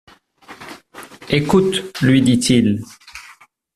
Écoute, 1.29 1.83
lui 2.01 2.23
dit-il. 2.23 2.81